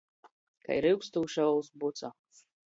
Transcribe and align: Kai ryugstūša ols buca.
Kai 0.69 0.77
ryugstūša 0.85 1.45
ols 1.51 1.71
buca. 1.85 2.11